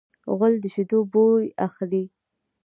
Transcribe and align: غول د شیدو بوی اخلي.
غول 0.37 0.53
د 0.63 0.65
شیدو 0.73 0.99
بوی 1.11 1.45
اخلي. 1.67 2.03